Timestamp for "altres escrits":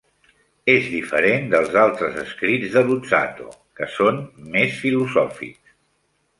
1.81-2.73